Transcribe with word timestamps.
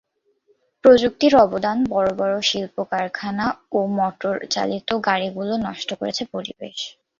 প্রযুক্তির 0.83 1.33
অবদান 1.37 1.77
বড় 1.89 2.09
বড় 2.15 2.35
শিল্পকারখানা 2.41 3.45
ও 3.71 3.89
মোটর 3.97 4.35
চালিত 4.53 4.89
গাড়িগুলো 5.07 5.53
নষ্ট 5.67 5.89
করেছে 5.99 6.23
পরিবেশ। 6.33 6.77